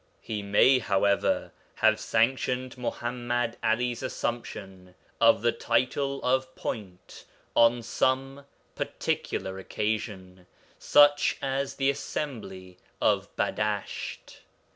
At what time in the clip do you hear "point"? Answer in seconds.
6.55-7.25